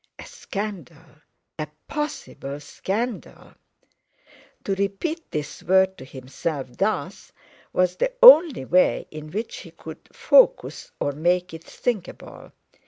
[0.17, 1.21] A scandal!
[1.59, 3.53] A possible scandal!
[4.63, 7.31] To repeat this word to himself thus
[7.71, 12.51] was the only way in which he could focus or make it thinkable.